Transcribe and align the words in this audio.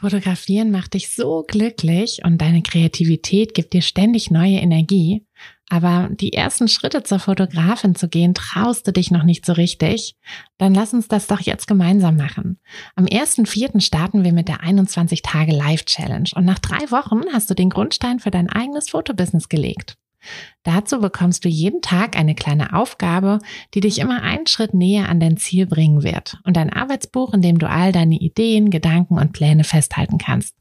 Fotografieren 0.00 0.70
macht 0.70 0.94
dich 0.94 1.10
so 1.10 1.44
glücklich 1.48 2.20
und 2.24 2.38
deine 2.38 2.62
Kreativität 2.62 3.52
gibt 3.52 3.72
dir 3.72 3.82
ständig 3.82 4.30
neue 4.30 4.58
Energie. 4.58 5.26
Aber 5.70 6.08
die 6.12 6.32
ersten 6.32 6.68
Schritte 6.68 7.02
zur 7.02 7.18
Fotografin 7.18 7.96
zu 7.96 8.08
gehen, 8.08 8.32
traust 8.32 8.86
du 8.86 8.92
dich 8.92 9.10
noch 9.10 9.24
nicht 9.24 9.44
so 9.44 9.54
richtig? 9.54 10.14
Dann 10.56 10.72
lass 10.72 10.94
uns 10.94 11.08
das 11.08 11.26
doch 11.26 11.40
jetzt 11.40 11.66
gemeinsam 11.66 12.16
machen. 12.16 12.60
Am 12.94 13.06
1.4. 13.06 13.80
starten 13.80 14.22
wir 14.22 14.32
mit 14.32 14.46
der 14.46 14.60
21 14.60 15.22
Tage 15.22 15.52
Live 15.52 15.84
Challenge 15.84 16.30
und 16.36 16.44
nach 16.44 16.60
drei 16.60 16.90
Wochen 16.92 17.22
hast 17.32 17.50
du 17.50 17.54
den 17.54 17.68
Grundstein 17.68 18.20
für 18.20 18.30
dein 18.30 18.48
eigenes 18.48 18.90
Fotobusiness 18.90 19.48
gelegt. 19.48 19.96
Dazu 20.62 21.00
bekommst 21.00 21.44
du 21.44 21.48
jeden 21.48 21.82
Tag 21.82 22.16
eine 22.16 22.34
kleine 22.34 22.74
Aufgabe, 22.74 23.38
die 23.74 23.80
dich 23.80 23.98
immer 23.98 24.22
einen 24.22 24.46
Schritt 24.46 24.74
näher 24.74 25.08
an 25.08 25.20
dein 25.20 25.36
Ziel 25.36 25.66
bringen 25.66 26.02
wird 26.02 26.38
und 26.44 26.58
ein 26.58 26.72
Arbeitsbuch, 26.72 27.32
in 27.34 27.42
dem 27.42 27.58
du 27.58 27.68
all 27.68 27.92
deine 27.92 28.16
Ideen, 28.16 28.70
Gedanken 28.70 29.18
und 29.18 29.32
Pläne 29.32 29.64
festhalten 29.64 30.18
kannst. 30.18 30.54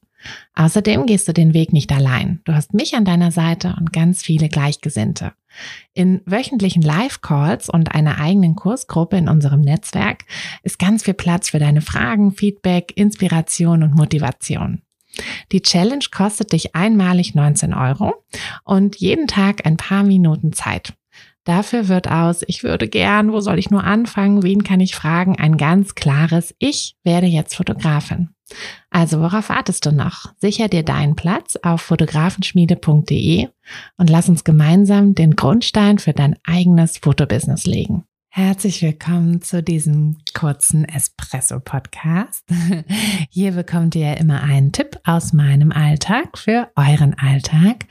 Außerdem 0.56 1.06
gehst 1.06 1.28
du 1.28 1.34
den 1.34 1.54
Weg 1.54 1.74
nicht 1.74 1.92
allein. 1.92 2.42
Du 2.44 2.54
hast 2.54 2.74
mich 2.74 2.96
an 2.96 3.06
deiner 3.06 3.32
Seite 3.32 3.76
und 3.78 3.94
ganz 3.94 4.24
viele 4.24 4.50
Gleichgesinnte. 4.50 5.34
In 5.94 6.22
wöchentlichen 6.26 6.82
Live-Calls 6.82 7.70
und 7.70 7.94
einer 7.94 8.20
eigenen 8.20 8.56
Kursgruppe 8.56 9.18
in 9.18 9.30
unserem 9.30 9.62
Netzwerk 9.62 10.26
ist 10.64 10.80
ganz 10.80 11.04
viel 11.04 11.14
Platz 11.14 11.50
für 11.50 11.60
deine 11.60 11.82
Fragen, 11.82 12.32
Feedback, 12.32 12.94
Inspiration 12.96 13.84
und 13.84 13.96
Motivation. 13.96 14.82
Die 15.52 15.62
Challenge 15.62 16.06
kostet 16.12 16.52
dich 16.52 16.76
einmalig 16.76 17.36
19 17.36 17.74
Euro 17.74 18.14
und 18.64 18.98
jeden 18.98 19.28
Tag 19.28 19.66
ein 19.66 19.78
paar 19.78 20.04
Minuten 20.04 20.54
Zeit. 20.54 20.94
Dafür 21.48 21.88
wird 21.88 22.10
aus, 22.10 22.44
ich 22.46 22.64
würde 22.64 22.90
gern, 22.90 23.32
wo 23.32 23.40
soll 23.40 23.58
ich 23.58 23.70
nur 23.70 23.86
anfangen, 23.86 24.44
wen 24.44 24.66
kann 24.66 24.82
ich 24.82 24.96
fragen, 24.96 25.38
ein 25.38 25.56
ganz 25.56 25.96
klares, 25.96 26.54
ich 26.60 26.98
werde 27.06 27.28
jetzt 27.28 27.56
Fotografin. 27.56 28.32
Also 28.90 29.22
worauf 29.22 29.48
wartest 29.48 29.86
du 29.86 29.92
noch? 29.92 30.34
Sicher 30.40 30.68
dir 30.68 30.84
deinen 30.84 31.16
Platz 31.16 31.56
auf 31.62 31.82
fotografenschmiede.de 31.82 33.48
und 33.98 34.10
lass 34.10 34.28
uns 34.28 34.44
gemeinsam 34.44 35.16
den 35.16 35.38
Grundstein 35.38 36.00
für 36.00 36.14
dein 36.14 36.36
eigenes 36.46 36.98
Fotobusiness 36.98 37.66
legen. 37.66 38.04
Herzlich 38.38 38.84
willkommen 38.84 39.42
zu 39.42 39.64
diesem 39.64 40.18
kurzen 40.36 40.86
Espresso-Podcast. 40.86 42.44
Hier 43.32 43.54
bekommt 43.54 43.96
ihr 43.96 44.16
immer 44.18 44.44
einen 44.44 44.72
Tipp 44.72 45.00
aus 45.06 45.34
meinem 45.34 45.72
Alltag 45.72 46.38
für 46.38 46.70
euren 46.76 47.16
Alltag. 47.16 47.88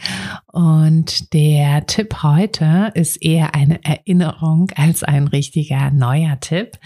Und 0.52 1.32
der 1.32 1.86
Tipp 1.86 2.22
heute 2.22 2.92
ist 2.94 3.20
eher 3.24 3.56
eine 3.56 3.82
Erinnerung 3.82 4.70
als 4.76 5.02
ein 5.02 5.26
richtiger 5.26 5.90
neuer 5.90 6.38
Tipp, 6.38 6.78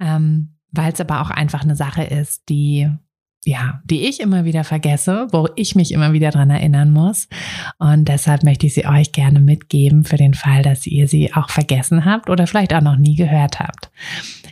ähm, 0.00 0.56
weil 0.72 0.92
es 0.92 1.00
aber 1.00 1.20
auch 1.20 1.30
einfach 1.30 1.62
eine 1.62 1.76
Sache 1.76 2.02
ist, 2.02 2.48
die 2.48 2.90
ja, 3.46 3.80
die 3.84 4.06
ich 4.08 4.20
immer 4.20 4.44
wieder 4.44 4.64
vergesse, 4.64 5.28
wo 5.30 5.48
ich 5.54 5.76
mich 5.76 5.92
immer 5.92 6.12
wieder 6.12 6.30
dran 6.30 6.50
erinnern 6.50 6.90
muss. 6.90 7.28
Und 7.78 8.08
deshalb 8.08 8.42
möchte 8.42 8.66
ich 8.66 8.74
sie 8.74 8.86
euch 8.86 9.12
gerne 9.12 9.40
mitgeben 9.40 10.04
für 10.04 10.16
den 10.16 10.34
Fall, 10.34 10.62
dass 10.62 10.86
ihr 10.86 11.06
sie 11.06 11.32
auch 11.32 11.50
vergessen 11.50 12.04
habt 12.04 12.28
oder 12.28 12.48
vielleicht 12.48 12.74
auch 12.74 12.80
noch 12.80 12.96
nie 12.96 13.14
gehört 13.14 13.60
habt. 13.60 13.90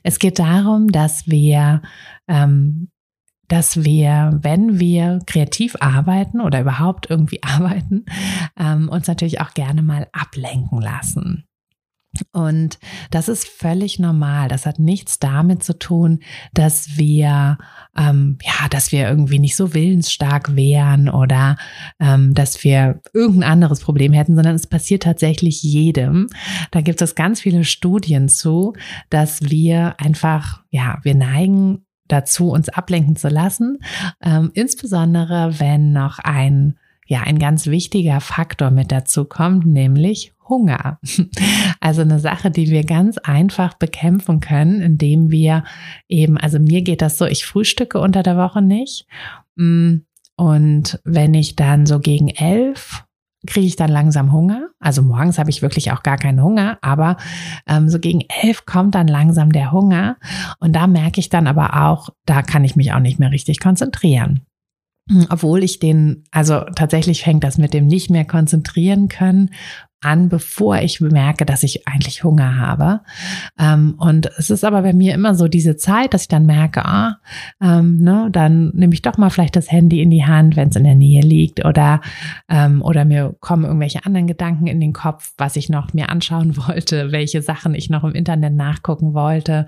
Es 0.05 0.21
geht 0.21 0.39
darum, 0.39 0.89
dass 0.89 1.27
wir 1.27 1.83
ähm, 2.29 2.89
dass 3.49 3.85
wir, 3.85 4.39
wenn 4.43 4.81
wir 4.81 5.19
kreativ 5.27 5.77
arbeiten 5.81 6.41
oder 6.41 6.61
überhaupt 6.61 7.11
irgendwie 7.11 7.43
arbeiten, 7.43 8.07
ähm, 8.59 8.89
uns 8.89 9.07
natürlich 9.07 9.41
auch 9.41 9.53
gerne 9.55 9.83
mal 9.83 10.09
ablenken 10.13 10.81
lassen. 10.81 11.45
Und 12.33 12.79
das 13.11 13.29
ist 13.29 13.49
völlig 13.49 13.99
normal. 13.99 14.49
Das 14.49 14.67
hat 14.67 14.79
nichts 14.79 15.19
damit 15.19 15.63
zu 15.63 15.79
tun, 15.79 16.21
dass 16.53 16.97
wir 16.97 17.59
ähm, 17.97 18.39
ja, 18.43 18.69
dass 18.69 18.93
wir 18.93 19.09
irgendwie 19.09 19.39
nicht 19.39 19.57
so 19.57 19.75
willensstark 19.75 20.57
wären 20.57 21.09
oder 21.09 21.57
ähm, 22.01 22.35
dass 22.35 22.65
wir 22.65 23.01
irgendein 23.13 23.51
anderes 23.51 23.81
Problem 23.81 24.13
hätten, 24.13 24.35
sondern 24.35 24.57
es 24.57 24.67
passiert 24.67 25.05
tatsächlich 25.05 25.63
jedem. 25.63 26.29
Da 26.71 26.81
gibt 26.81 27.01
es 27.03 27.15
ganz 27.15 27.41
viele 27.41 27.65
Studien 27.65 28.29
zu, 28.29 28.75
dass 29.11 29.43
wir 29.43 30.01
einfach, 30.01 30.63
ja, 30.71 30.99
wir 31.03 31.15
neigen 31.15 31.85
dazu, 32.09 32.51
uns 32.51 32.69
ablenken 32.69 33.17
zu 33.17 33.29
lassen, 33.29 33.79
ähm, 34.23 34.51
insbesondere 34.55 35.59
wenn 35.59 35.93
noch 35.93 36.19
ein 36.19 36.77
ja 37.07 37.21
ein 37.21 37.39
ganz 37.39 37.67
wichtiger 37.67 38.21
Faktor 38.21 38.71
mit 38.71 38.91
dazu 38.91 39.27
kommt, 39.27 39.67
nämlich 39.67 40.33
Hunger. 40.49 40.99
Also 41.81 42.01
eine 42.01 42.19
Sache, 42.19 42.51
die 42.51 42.71
wir 42.71 42.83
ganz 42.83 43.19
einfach 43.19 43.75
bekämpfen 43.75 44.41
können, 44.41 44.81
indem 44.81 45.31
wir 45.31 45.65
eben, 46.09 46.39
also 46.39 46.59
mir 46.59 46.81
geht 46.81 47.03
das 47.03 47.19
so, 47.19 47.27
ich 47.27 47.45
frühstücke 47.45 48.01
unter 48.01 48.23
der 48.23 48.39
Woche 48.39 48.63
nicht. 48.63 49.07
Mm, 49.57 49.97
und 50.37 50.99
wenn 51.05 51.35
ich 51.35 51.57
dann 51.57 51.85
so 51.85 52.01
gegen 52.01 52.29
elf 52.29 53.05
kriege 53.47 53.67
ich 53.67 53.77
dann 53.77 53.91
langsam 53.91 54.33
Hunger. 54.33 54.71
Also 54.81 55.03
morgens 55.03 55.39
habe 55.39 55.51
ich 55.51 55.63
wirklich 55.63 55.93
auch 55.93 56.03
gar 56.03 56.17
keinen 56.17 56.43
Hunger, 56.43 56.79
aber 56.83 57.17
ähm, 57.67 57.89
so 57.89 57.99
gegen 57.99 58.23
elf 58.43 58.67
kommt 58.67 58.95
dann 58.95 59.09
langsam 59.09 59.53
der 59.53 59.73
Hunger. 59.73 60.17
Und 60.61 60.75
da 60.75 60.87
merke 60.87 61.21
ich 61.21 61.29
dann 61.29 61.47
aber 61.47 61.85
auch, 61.87 62.09
da 62.27 62.43
kann 62.43 62.65
ich 62.65 62.77
mich 62.77 62.93
auch 62.93 63.01
nicht 63.01 63.19
mehr 63.19 63.31
richtig 63.31 63.61
konzentrieren. 63.61 64.43
Obwohl 65.29 65.63
ich 65.63 65.81
den, 65.81 66.25
also 66.31 66.61
tatsächlich 66.75 67.23
fängt 67.23 67.45
das 67.45 67.59
mit 67.59 67.75
dem 67.75 67.87
nicht 67.87 68.09
mehr 68.09 68.25
konzentrieren 68.25 69.09
können 69.09 69.51
an, 70.05 70.29
bevor 70.29 70.79
ich 70.79 70.99
bemerke, 70.99 71.45
dass 71.45 71.63
ich 71.63 71.87
eigentlich 71.89 72.25
Hunger 72.25 72.59
habe. 72.59 73.01
Ähm, 73.59 73.95
und 73.99 74.31
es 74.39 74.51
ist 74.51 74.65
aber 74.65 74.83
bei 74.83 74.93
mir 74.93 75.15
immer 75.15 75.35
so 75.35 75.49
diese 75.49 75.77
Zeit, 75.77 76.15
dass 76.15 76.23
ich 76.23 76.29
dann 76.29 76.47
merke, 76.47 76.85
ah, 76.85 77.19
ähm, 77.61 77.99
ne, 77.99 78.29
dann 78.31 78.71
nehme 78.75 78.95
ich 78.95 79.03
doch 79.03 79.17
mal 79.17 79.31
vielleicht 79.31 79.57
das 79.57 79.71
Handy 79.71 80.03
in 80.03 80.11
die 80.11 80.25
Hand, 80.25 80.57
wenn 80.57 80.69
es 80.69 80.77
in 80.77 80.85
der 80.85 80.95
Nähe 80.95 81.21
liegt, 81.23 81.65
oder 81.65 82.01
ähm, 82.49 82.83
oder 82.83 83.05
mir 83.05 83.35
kommen 83.41 83.65
irgendwelche 83.65 84.05
anderen 84.05 84.27
Gedanken 84.27 84.67
in 84.67 84.81
den 84.81 84.93
Kopf, 84.93 85.33
was 85.39 85.57
ich 85.57 85.69
noch 85.69 85.93
mir 85.93 86.09
anschauen 86.09 86.57
wollte, 86.69 87.13
welche 87.13 87.43
Sachen 87.43 87.75
ich 87.75 87.91
noch 87.91 88.05
im 88.05 88.13
Internet 88.13 88.55
nachgucken 88.55 89.15
wollte, 89.15 89.67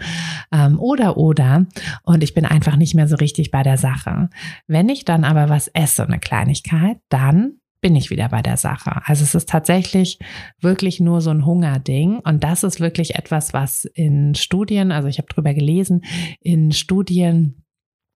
ähm, 0.53 0.79
oder 0.79 1.17
oder. 1.17 1.67
Und 2.03 2.23
ich 2.23 2.35
bin 2.35 2.45
einfach 2.45 2.77
nicht 2.77 2.95
mehr 2.95 3.09
so 3.09 3.17
richtig 3.17 3.51
bei 3.51 3.63
der 3.63 3.79
Sache. 3.79 4.29
Wenn 4.67 4.89
ich 4.89 5.05
dann 5.05 5.25
aber 5.25 5.49
was 5.49 5.69
esse, 5.69 6.05
eine 6.05 6.19
Kleinigkeit, 6.19 6.99
dann 7.09 7.55
bin 7.87 7.95
ich 7.95 8.11
wieder 8.11 8.29
bei 8.29 8.43
der 8.43 8.57
Sache. 8.57 9.01
Also 9.05 9.23
es 9.23 9.37
ist 9.37 9.49
tatsächlich 9.49 10.19
wirklich 10.61 10.99
nur 10.99 11.21
so 11.21 11.31
ein 11.31 11.47
Hungerding. 11.47 12.19
Und 12.19 12.43
das 12.43 12.65
ist 12.65 12.81
wirklich 12.81 13.15
etwas, 13.15 13.55
was 13.55 13.85
in 13.85 14.35
Studien, 14.35 14.91
also 14.91 15.07
ich 15.07 15.19
habe 15.19 15.29
drüber 15.29 15.55
gelesen, 15.55 16.03
in 16.41 16.73
Studien 16.73 17.63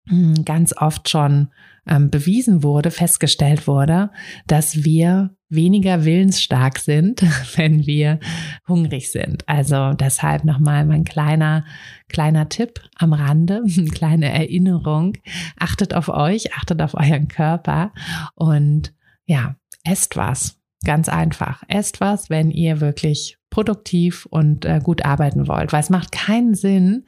hm, 0.09 0.45
ganz 0.45 0.77
oft 0.77 1.09
schon 1.09 1.51
ähm, 1.89 2.11
bewiesen 2.11 2.65
wurde, 2.65 2.91
festgestellt 2.91 3.69
wurde, 3.69 4.11
dass 4.49 4.83
wir 4.83 5.37
weniger 5.49 6.05
willensstark 6.05 6.81
sind, 6.81 7.23
wenn 7.57 7.87
wir 7.87 8.19
hungrig 8.67 9.13
sind. 9.13 9.49
Also 9.49 9.93
deshalb 9.93 10.43
nochmal 10.43 10.85
mein 10.85 11.05
kleiner, 11.05 11.65
kleiner 12.09 12.49
Tipp 12.49 12.81
am 12.97 13.13
Rande, 13.13 13.63
eine 13.79 13.91
kleine 13.91 14.33
Erinnerung. 14.33 15.13
Achtet 15.57 15.95
auf 15.95 16.09
euch, 16.09 16.55
achtet 16.55 16.83
auf 16.83 16.95
euren 16.95 17.29
Körper 17.29 17.93
und 18.35 18.93
ja, 19.27 19.55
esst 19.85 20.17
was. 20.17 20.57
Ganz 20.85 21.09
einfach. 21.09 21.63
Esst 21.69 22.01
was, 22.01 22.31
wenn 22.31 22.51
ihr 22.51 22.81
wirklich 22.81 23.37
produktiv 23.51 24.27
und 24.27 24.65
äh, 24.65 24.81
gut 24.83 25.05
arbeiten 25.05 25.47
wollt. 25.47 25.73
Weil 25.73 25.81
es 25.81 25.91
macht 25.91 26.13
keinen 26.13 26.55
Sinn, 26.55 27.05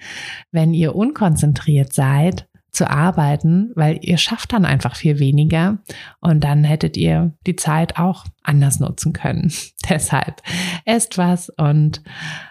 wenn 0.51 0.75
ihr 0.75 0.95
unkonzentriert 0.95 1.93
seid, 1.93 2.49
zu 2.73 2.89
arbeiten, 2.89 3.71
weil 3.75 3.99
ihr 4.03 4.17
schafft 4.17 4.53
dann 4.55 4.65
einfach 4.65 4.97
viel 4.97 5.19
weniger 5.19 5.79
und 6.21 6.43
dann 6.43 6.65
hättet 6.65 6.97
ihr 6.97 7.35
die 7.47 7.57
Zeit 7.57 7.99
auch 7.99 8.25
anders 8.43 8.81
nutzen 8.81 9.13
können. 9.13 9.53
Deshalb 9.89 10.43
esst 10.87 11.19
was 11.19 11.51
und 11.51 12.03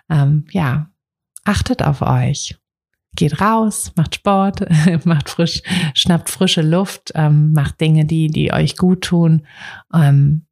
ähm, 0.10 0.46
ja, 0.52 0.92
achtet 1.44 1.82
auf 1.82 2.02
euch. 2.02 2.61
Geht 3.22 3.40
raus, 3.40 3.92
macht 3.96 4.16
Sport, 4.16 4.66
macht 5.06 5.30
frisch, 5.30 5.62
schnappt 5.94 6.28
frische 6.28 6.64
Luft, 6.64 7.12
ähm, 7.14 7.52
macht 7.52 7.80
Dinge, 7.80 8.04
die, 8.04 8.30
die 8.30 8.52
euch 8.52 8.78
gut 8.78 9.04
tun. 9.04 9.46
Ähm, 9.94 10.48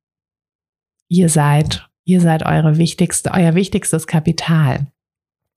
ihr 1.07 1.29
seid, 1.29 1.89
ihr 2.05 2.21
seid 2.21 2.45
eure 2.45 2.77
wichtigste, 2.77 3.31
euer 3.33 3.55
wichtigstes 3.55 4.05
Kapital. 4.05 4.85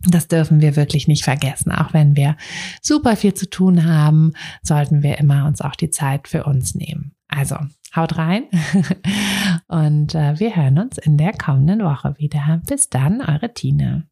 Das 0.08 0.26
dürfen 0.26 0.62
wir 0.62 0.74
wirklich 0.74 1.06
nicht 1.06 1.22
vergessen. 1.22 1.70
Auch 1.70 1.92
wenn 1.92 2.16
wir 2.16 2.38
super 2.80 3.14
viel 3.14 3.34
zu 3.34 3.50
tun 3.50 3.84
haben, 3.84 4.32
sollten 4.62 5.02
wir 5.02 5.18
immer 5.18 5.44
uns 5.44 5.60
auch 5.60 5.76
die 5.76 5.90
Zeit 5.90 6.28
für 6.28 6.44
uns 6.44 6.74
nehmen. 6.74 7.14
Also 7.28 7.56
haut 7.94 8.16
rein 8.16 8.44
und 9.68 10.14
äh, 10.14 10.40
wir 10.40 10.56
hören 10.56 10.78
uns 10.78 10.96
in 10.96 11.18
der 11.18 11.34
kommenden 11.34 11.84
Woche 11.84 12.14
wieder. 12.16 12.62
Bis 12.66 12.88
dann, 12.88 13.20
eure 13.20 13.52
Tine. 13.52 14.06